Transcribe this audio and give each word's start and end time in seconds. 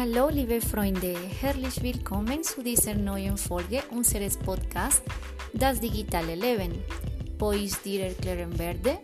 Hallo 0.00 0.28
liebe 0.28 0.60
Freunde, 0.60 1.16
herzlich 1.40 1.82
willkommen 1.82 2.44
zu 2.44 2.62
dieser 2.62 2.94
neuen 2.94 3.36
Folge 3.36 3.82
unseres 3.90 4.36
Podcasts 4.36 5.02
Das 5.52 5.80
digitale 5.80 6.36
Leben, 6.36 6.84
wo 7.36 7.50
ich 7.50 7.74
dir 7.78 8.04
erklären 8.04 8.56
werde, 8.60 9.00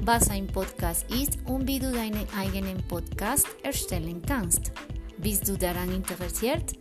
was 0.00 0.28
ein 0.28 0.46
Podcast 0.46 1.10
ist 1.10 1.38
und 1.46 1.66
wie 1.66 1.78
du 1.78 1.90
deinen 1.90 2.26
eigenen 2.38 2.76
Podcast 2.88 3.46
erstellen 3.62 4.20
kannst. 4.20 4.72
Bist 5.16 5.48
du 5.48 5.56
daran 5.56 5.90
interessiert? 5.90 6.74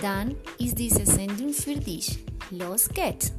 Dann 0.00 0.36
ist 0.60 0.78
diese 0.78 1.04
Sendung 1.04 1.52
für 1.52 1.74
dich. 1.74 2.24
Los 2.52 2.88
geht's! 2.88 3.32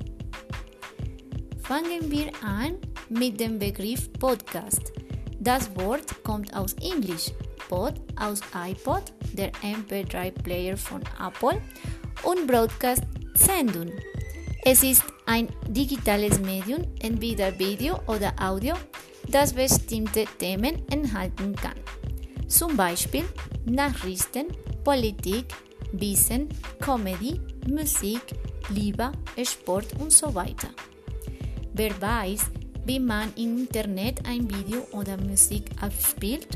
Fangen 1.61 2.11
wir 2.11 2.29
an 2.43 2.75
mit 3.07 3.39
dem 3.39 3.59
Begriff 3.59 4.11
Podcast. 4.11 4.91
Das 5.39 5.73
Wort 5.77 6.21
kommt 6.21 6.53
aus 6.53 6.73
Englisch, 6.81 7.31
Pod 7.69 7.93
aus 8.19 8.41
iPod 8.53 9.03
der 9.33 9.51
MP3-Player 9.53 10.77
von 10.77 11.01
Apple 11.19 11.61
und 12.23 12.47
Broadcast 12.47 13.03
Sendung. 13.33 13.91
Es 14.63 14.83
ist 14.83 15.03
ein 15.25 15.49
digitales 15.67 16.39
Medium, 16.39 16.83
entweder 16.99 17.57
Video 17.59 17.99
oder 18.07 18.33
Audio, 18.39 18.75
das 19.27 19.53
bestimmte 19.53 20.25
Themen 20.37 20.81
enthalten 20.89 21.55
kann. 21.55 21.75
Zum 22.47 22.77
Beispiel 22.77 23.25
Nachrichten, 23.65 24.47
Politik, 24.83 25.45
Wissen, 25.93 26.49
Comedy, 26.79 27.39
Musik, 27.67 28.21
Liebe, 28.69 29.11
Sport 29.43 29.87
und 29.99 30.11
so 30.11 30.33
weiter. 30.33 30.69
Wer 31.73 31.99
weiß, 32.01 32.41
wie 32.85 32.99
man 32.99 33.33
im 33.35 33.59
Internet 33.59 34.27
ein 34.27 34.49
Video 34.49 34.85
oder 34.91 35.17
Musik 35.17 35.71
abspielt, 35.81 36.47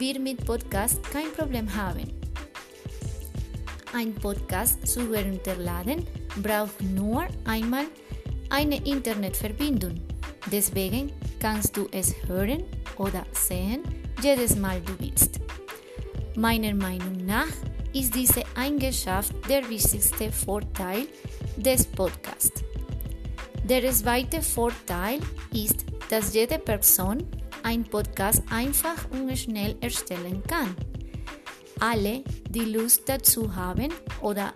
wird 0.00 0.18
mit 0.18 0.44
Podcast 0.46 1.02
kein 1.12 1.30
Problem 1.36 1.68
haben. 1.76 2.10
Ein 3.92 4.14
Podcast 4.14 4.86
zu 4.86 5.14
herunterladen 5.14 6.06
braucht 6.42 6.80
nur 6.80 7.26
einmal 7.44 7.84
eine 8.48 8.76
Internetverbindung. 8.86 10.00
Deswegen 10.50 11.12
kannst 11.38 11.76
du 11.76 11.86
es 11.92 12.14
hören 12.26 12.64
oder 12.96 13.24
sehen, 13.32 13.82
jedes 14.22 14.56
Mal 14.56 14.80
du 14.80 14.92
willst. 14.98 15.38
Meiner 16.34 16.74
Meinung 16.74 17.26
nach 17.26 17.52
ist 17.92 18.14
diese 18.14 18.42
Eigenschaft 18.54 19.34
der 19.50 19.68
wichtigste 19.68 20.32
Vorteil 20.32 21.06
des 21.56 21.84
Podcasts. 21.84 22.64
Der 23.64 23.90
zweite 23.92 24.40
Vorteil 24.40 25.18
ist, 25.52 25.84
dass 26.08 26.32
jede 26.32 26.58
Person 26.58 27.18
ein 27.62 27.84
Podcast 27.84 28.42
einfach 28.50 29.10
und 29.10 29.36
schnell 29.36 29.76
erstellen 29.80 30.42
kann. 30.46 30.74
Alle, 31.80 32.22
die 32.48 32.64
Lust 32.64 33.08
dazu 33.08 33.54
haben 33.54 33.88
oder 34.20 34.52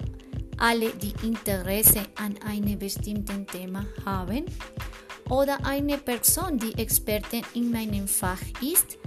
alle, 0.58 0.90
die 0.90 1.14
Interesse 1.26 2.02
an 2.16 2.36
einem 2.46 2.78
bestimmten 2.78 3.46
Thema 3.46 3.86
haben 4.04 4.44
oder 5.30 5.64
eine 5.64 5.98
Person, 5.98 6.58
die 6.58 6.76
Expertin 6.78 7.42
in 7.54 7.70
meinem 7.70 8.06
Fach 8.06 8.40
ist, 8.60 8.98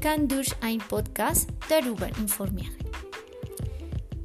kann 0.00 0.28
durch 0.28 0.50
einen 0.62 0.78
Podcast 0.78 1.48
darüber 1.68 2.08
informieren. 2.18 2.74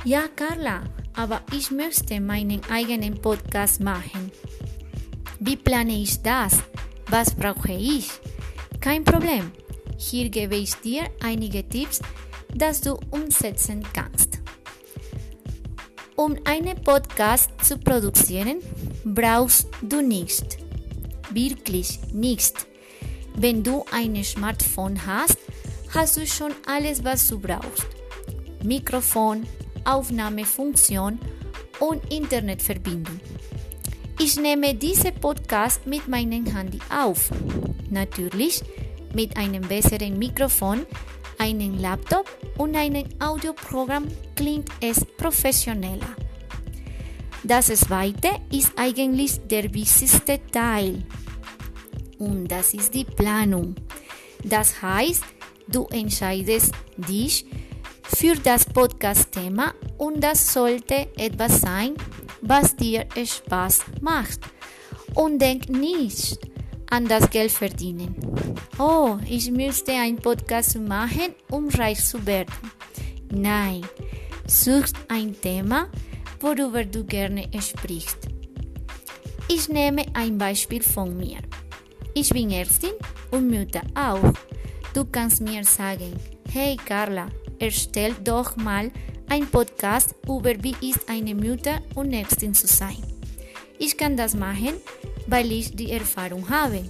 Ja, 0.05 0.23
Carla, 0.35 0.83
aber 1.15 1.41
ich 1.51 1.71
möchte 1.71 2.19
meinen 2.19 2.61
eigenen 2.69 3.19
Podcast 3.21 3.79
machen. 3.81 4.31
Wie 5.39 5.55
plane 5.55 5.93
ich 6.01 6.21
das? 6.21 6.59
Was 7.07 7.33
brauche 7.35 7.71
ich? 7.71 8.09
Kein 8.83 9.05
Problem. 9.05 9.49
Hier 9.97 10.27
gebe 10.27 10.57
ich 10.57 10.75
dir 10.75 11.03
einige 11.21 11.63
Tipps, 11.69 12.01
dass 12.53 12.81
du 12.81 12.99
umsetzen 13.11 13.81
kannst. 13.93 14.39
Um 16.17 16.35
einen 16.43 16.75
Podcast 16.83 17.51
zu 17.63 17.77
produzieren, 17.77 18.57
brauchst 19.05 19.69
du 19.81 20.01
nichts. 20.01 20.57
Wirklich 21.31 21.97
nichts. 22.11 22.67
Wenn 23.37 23.63
du 23.63 23.85
ein 23.89 24.21
Smartphone 24.21 25.05
hast, 25.05 25.37
hast 25.93 26.17
du 26.17 26.27
schon 26.27 26.51
alles, 26.65 27.05
was 27.05 27.25
du 27.29 27.39
brauchst. 27.39 27.87
Mikrofon, 28.65 29.47
Aufnahmefunktion 29.85 31.19
und 31.79 32.13
Internetverbindung. 32.13 33.21
Ich 34.19 34.35
nehme 34.37 34.75
diese 34.75 35.13
Podcast 35.13 35.87
mit 35.87 36.09
meinem 36.09 36.45
Handy 36.45 36.79
auf. 36.89 37.31
Natürlich 37.89 38.63
mit 39.13 39.37
einem 39.37 39.61
besseren 39.61 40.17
Mikrofon, 40.17 40.85
einem 41.37 41.77
Laptop 41.79 42.29
und 42.57 42.75
einem 42.75 43.05
Audioprogramm 43.19 44.07
klingt 44.35 44.69
es 44.81 45.05
professioneller. 45.17 46.15
Das 47.43 47.67
zweite 47.67 48.29
ist 48.51 48.71
eigentlich 48.77 49.39
der 49.47 49.73
wichtigste 49.73 50.39
Teil 50.51 51.03
und 52.17 52.47
das 52.47 52.73
ist 52.73 52.93
die 52.93 53.03
Planung. 53.03 53.75
Das 54.43 54.81
heißt, 54.81 55.23
du 55.67 55.85
entscheidest 55.87 56.73
dich 56.95 57.45
für 58.03 58.35
das 58.35 58.65
Podcast-Thema 58.65 59.73
und 59.97 60.21
das 60.21 60.53
sollte 60.53 61.07
etwas 61.17 61.61
sein, 61.61 61.95
was 62.41 62.75
dir 62.75 63.05
Spaß 63.15 63.81
macht. 64.01 64.39
Und 65.15 65.39
denk 65.39 65.69
nicht 65.69 66.39
an 66.93 67.07
das 67.07 67.27
Geld 67.31 67.51
verdienen. 67.51 68.15
Oh, 68.77 69.17
ich 69.27 69.49
müsste 69.49 69.93
einen 69.93 70.17
Podcast 70.17 70.77
machen, 70.77 71.33
um 71.49 71.67
reich 71.69 72.05
zu 72.05 72.23
werden. 72.27 72.53
Nein, 73.31 73.81
such 74.45 74.93
ein 75.07 75.33
Thema, 75.41 75.87
worüber 76.39 76.85
du 76.85 77.03
gerne 77.03 77.49
sprichst. 77.59 78.29
Ich 79.49 79.69
nehme 79.69 80.05
ein 80.13 80.37
Beispiel 80.37 80.83
von 80.83 81.17
mir. 81.17 81.39
Ich 82.13 82.29
bin 82.29 82.51
Ärztin 82.51 82.93
und 83.31 83.49
Mutter 83.49 83.81
auch. 83.95 84.31
Du 84.93 85.03
kannst 85.05 85.41
mir 85.41 85.63
sagen, 85.63 86.13
hey 86.51 86.77
Carla, 86.77 87.25
erstell 87.57 88.13
doch 88.23 88.55
mal 88.55 88.91
ein 89.29 89.47
Podcast 89.47 90.13
über 90.27 90.53
wie 90.61 90.75
ist 90.87 91.09
eine 91.09 91.33
Mutter 91.33 91.81
und 91.95 92.13
Ärztin 92.13 92.53
zu 92.53 92.67
sein. 92.67 93.01
Ich 93.79 93.97
kann 93.97 94.15
das 94.15 94.35
machen, 94.35 94.75
weil 95.27 95.51
ich 95.51 95.75
die 95.75 95.91
Erfahrung 95.91 96.47
habe. 96.49 96.83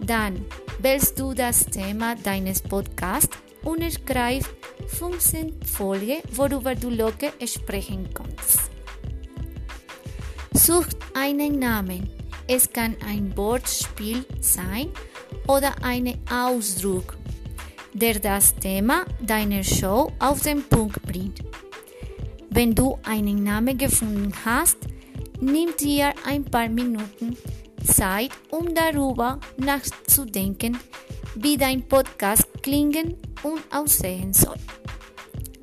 Dann 0.00 0.44
wählst 0.80 1.18
du 1.18 1.34
das 1.34 1.66
Thema 1.66 2.16
deines 2.16 2.60
Podcasts 2.60 3.36
und 3.62 3.82
schreibst 3.82 4.50
15 4.86 5.62
Folgen, 5.64 6.18
worüber 6.32 6.74
du 6.74 6.90
locker 6.90 7.32
sprechen 7.46 8.08
kannst. 8.12 8.70
Such 10.54 10.86
einen 11.14 11.58
Namen. 11.58 12.10
Es 12.48 12.70
kann 12.70 12.96
ein 13.06 13.36
Wortspiel 13.36 14.24
sein 14.40 14.88
oder 15.46 15.72
ein 15.82 16.18
Ausdruck 16.30 17.16
der 17.92 18.18
das 18.18 18.54
Thema 18.54 19.04
deiner 19.20 19.62
Show 19.62 20.12
auf 20.18 20.42
den 20.42 20.62
Punkt 20.62 21.02
bringt. 21.02 21.40
Wenn 22.50 22.74
du 22.74 22.98
einen 23.04 23.44
Namen 23.44 23.76
gefunden 23.76 24.32
hast, 24.44 24.78
nimm 25.42 25.70
dir 25.78 26.14
ein 26.24 26.44
paar 26.44 26.68
Minuten 26.68 27.36
Zeit, 27.84 28.30
um 28.50 28.74
darüber 28.74 29.40
nachzudenken, 29.56 30.78
wie 31.34 31.56
dein 31.56 31.86
Podcast 31.88 32.46
klingen 32.62 33.16
und 33.42 33.60
aussehen 33.70 34.32
soll. 34.32 34.56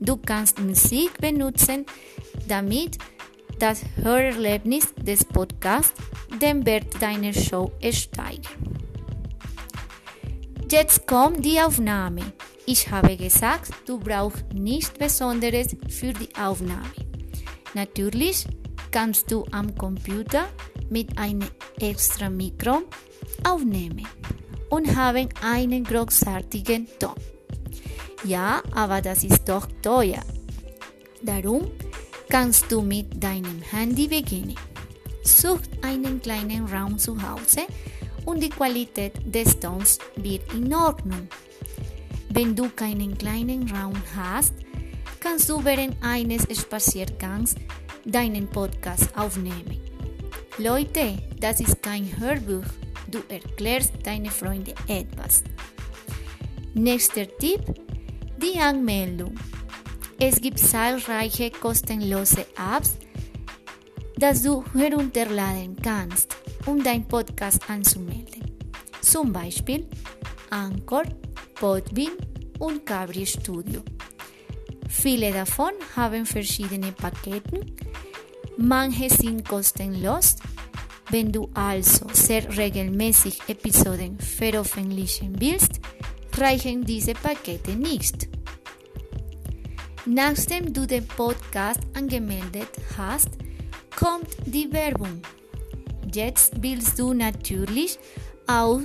Du 0.01 0.17
kannst 0.17 0.59
Musik 0.59 1.19
benutzen, 1.19 1.85
damit 2.47 2.97
das 3.59 3.81
Hörerlebnis 4.01 4.93
des 4.95 5.23
Podcasts 5.23 5.93
den 6.41 6.65
Wert 6.65 7.01
deiner 7.01 7.33
Show 7.33 7.71
steigert. 7.91 8.47
Jetzt 10.69 11.07
kommt 11.07 11.43
die 11.43 11.59
Aufnahme. 11.59 12.33
Ich 12.65 12.91
habe 12.91 13.17
gesagt, 13.17 13.71
du 13.85 13.97
brauchst 13.97 14.45
nichts 14.53 14.91
Besonderes 14.91 15.75
für 15.89 16.13
die 16.13 16.29
Aufnahme. 16.35 16.91
Natürlich 17.73 18.45
kannst 18.91 19.31
du 19.31 19.45
am 19.51 19.75
Computer 19.75 20.45
mit 20.89 21.17
einem 21.17 21.47
extra 21.79 22.29
Mikro 22.29 22.81
aufnehmen 23.43 24.07
und 24.69 24.95
haben 24.95 25.29
einen 25.41 25.83
großartigen 25.83 26.87
Ton. 26.99 27.15
Ja, 28.23 28.61
aber 28.73 29.01
das 29.01 29.23
ist 29.23 29.47
doch 29.47 29.67
teuer. 29.81 30.23
Darum 31.21 31.71
kannst 32.29 32.71
du 32.71 32.81
mit 32.81 33.23
deinem 33.23 33.61
Handy 33.61 34.07
beginnen. 34.07 34.55
Such 35.23 35.61
einen 35.81 36.21
kleinen 36.21 36.65
Raum 36.65 36.97
zu 36.97 37.15
Hause 37.21 37.61
und 38.25 38.41
die 38.41 38.49
Qualität 38.49 39.13
des 39.25 39.59
Tons 39.59 39.99
wird 40.15 40.53
in 40.53 40.73
Ordnung. 40.73 41.27
Wenn 42.29 42.55
du 42.55 42.69
keinen 42.69 43.17
kleinen 43.17 43.69
Raum 43.71 43.95
hast, 44.15 44.53
kannst 45.19 45.49
du 45.49 45.63
während 45.63 45.95
eines 46.03 46.43
Spaziergangs 46.57 47.55
deinen 48.05 48.47
Podcast 48.47 49.09
aufnehmen. 49.17 49.79
Leute, 50.57 51.17
das 51.39 51.59
ist 51.59 51.81
kein 51.81 52.05
Hörbuch. 52.19 52.65
Du 53.09 53.19
erklärst 53.29 53.93
deine 54.03 54.29
Freunde 54.29 54.73
etwas. 54.87 55.43
Nächster 56.73 57.25
Tipp, 57.37 57.61
die 58.37 58.59
Anmeldung. 58.59 59.35
Es 60.19 60.41
gibt 60.41 60.59
zahlreiche 60.59 61.49
kostenlose 61.49 62.45
Apps, 62.57 62.97
das 64.17 64.43
du 64.43 64.63
herunterladen 64.73 65.77
kannst, 65.81 66.35
um 66.65 66.83
dein 66.83 67.07
Podcast 67.07 67.69
anzumelden. 67.69 68.43
Zum 69.01 69.31
Beispiel 69.31 69.87
Anchor, 70.49 71.03
Podbean 71.55 72.11
und 72.59 72.85
Cabri 72.85 73.25
Studio. 73.25 73.81
Viele 74.89 75.31
davon 75.31 75.71
haben 75.95 76.25
verschiedene 76.25 76.91
Pakete. 76.91 77.65
Manche 78.57 79.09
sind 79.09 79.47
kostenlos. 79.47 80.35
Wenn 81.11 81.31
du 81.31 81.49
also 81.53 82.07
sehr 82.11 82.57
regelmäßig 82.57 83.39
Episoden 83.47 84.19
veröffentlichen 84.19 85.39
willst, 85.39 85.79
reichen 86.37 86.83
diese 86.83 87.13
Pakete 87.13 87.71
nicht. 87.71 88.27
Nachdem 90.05 90.73
du 90.73 90.85
den 90.85 91.07
Podcast 91.07 91.81
angemeldet 91.93 92.69
hast, 92.97 93.29
kommt 93.95 94.35
die 94.45 94.71
Werbung. 94.73 95.21
Jetzt 96.11 96.61
willst 96.61 96.97
du 96.97 97.13
natürlich 97.13 97.99
auch 98.47 98.81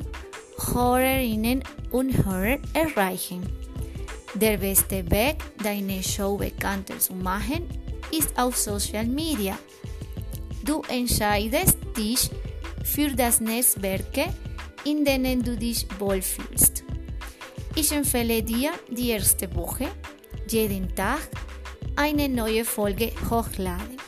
Hörerinnen 0.72 1.64
und 1.90 2.24
Hörer 2.24 2.58
erreichen. 2.74 3.42
Der 4.34 4.56
beste 4.58 5.08
Weg, 5.12 5.36
deine 5.62 6.02
Show 6.02 6.36
bekannter 6.36 6.98
zu 6.98 7.14
machen, 7.14 7.68
ist 8.10 8.36
auf 8.36 8.56
Social 8.56 9.06
Media. 9.06 9.56
Du 10.64 10.82
entscheidest 10.88 11.78
dich 11.96 12.30
für 12.82 13.10
das 13.10 13.40
Netzwerke, 13.40 14.26
in 14.84 15.04
denen 15.04 15.42
du 15.42 15.56
dich 15.56 15.86
wohlfühlst. 16.00 16.82
Ich 17.76 17.92
empfehle 17.92 18.42
dir 18.42 18.72
die 18.90 19.10
erste 19.10 19.54
Woche, 19.54 19.86
jeden 20.48 20.92
Tag 20.96 21.28
eine 21.94 22.28
neue 22.28 22.64
Folge 22.64 23.12
hochladen. 23.30 23.98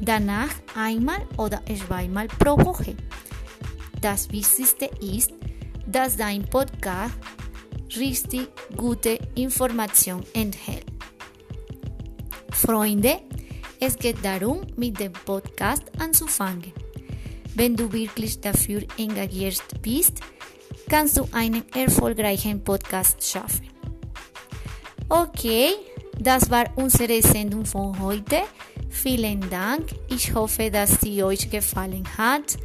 Danach 0.00 0.50
einmal 0.76 1.26
oder 1.38 1.62
zweimal 1.66 2.26
pro 2.26 2.58
Woche. 2.62 2.94
Das 4.02 4.30
Wichtigste 4.30 4.90
ist, 5.00 5.32
dass 5.86 6.16
dein 6.16 6.44
Podcast 6.44 7.14
richtig 7.96 8.48
gute 8.76 9.18
Information 9.34 10.22
enthält. 10.34 10.86
Freunde, 12.52 13.20
es 13.80 13.96
geht 13.98 14.24
darum, 14.24 14.60
mit 14.76 15.00
dem 15.00 15.12
Podcast 15.12 15.82
anzufangen. 15.98 16.72
Wenn 17.54 17.76
du 17.76 17.92
wirklich 17.92 18.40
dafür 18.40 18.82
engagiert 18.96 19.62
bist, 19.82 20.20
kannst 20.88 21.18
du 21.18 21.28
einen 21.32 21.64
erfolgreichen 21.74 22.62
Podcast 22.62 23.22
schaffen. 23.22 23.68
Okay, 25.08 25.72
das 26.18 26.50
war 26.50 26.64
unsere 26.76 27.20
Sendung 27.20 27.66
von 27.66 27.98
heute. 28.00 28.42
Vielen 28.88 29.48
Dank. 29.50 29.86
Ich 30.08 30.34
hoffe, 30.34 30.70
dass 30.70 31.00
sie 31.00 31.22
euch 31.22 31.50
gefallen 31.50 32.04
hat. 32.16 32.56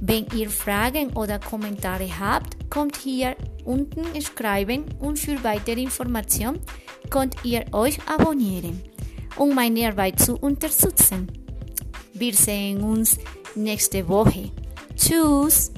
Wenn 0.00 0.26
ihr 0.34 0.48
Fragen 0.50 1.10
oder 1.14 1.38
Kommentare 1.38 2.08
habt, 2.18 2.70
kommt 2.70 2.96
hier 2.96 3.36
unten 3.66 4.04
schreiben 4.20 4.84
und 5.00 5.18
für 5.18 5.42
weitere 5.44 5.82
Informationen 5.82 6.60
könnt 7.10 7.36
ihr 7.44 7.64
euch 7.72 7.98
abonnieren, 8.06 8.80
um 9.36 9.54
meine 9.54 9.88
Arbeit 9.88 10.20
zu 10.20 10.36
unterstützen. 10.36 11.30
Wir 12.14 12.34
sehen 12.34 12.82
uns 12.82 13.18
nächste 13.54 14.08
Woche. 14.08 14.50
Tschüss! 14.96 15.72